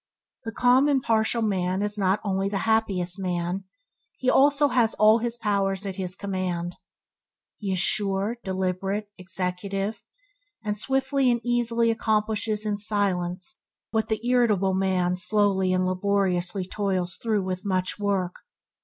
The 0.45 0.51
calm, 0.51 0.89
impartial 0.89 1.43
man, 1.43 1.83
is 1.83 1.95
not 1.95 2.21
only 2.23 2.49
the 2.49 2.57
happiest 2.65 3.19
man, 3.19 3.65
he 4.17 4.31
also 4.31 4.69
has 4.69 4.95
all 4.95 5.19
his 5.19 5.37
powers 5.37 5.85
at 5.85 5.97
his 5.97 6.15
command. 6.15 6.75
He 7.59 7.71
is 7.73 7.77
sure, 7.77 8.37
deliberate, 8.43 9.11
executive, 9.19 10.01
and 10.63 10.75
swiftly 10.75 11.29
and 11.29 11.39
easily 11.43 11.91
accomplishes 11.91 12.65
in 12.65 12.79
silence 12.79 13.59
what 13.91 14.09
the 14.09 14.27
irritable 14.27 14.73
men 14.73 15.17
slowly 15.17 15.71
and 15.71 15.85
laboriously 15.85 16.65
toils 16.65 17.17
through 17.21 17.43
with 17.43 17.63
much 17.63 17.97
nice. 17.99 18.29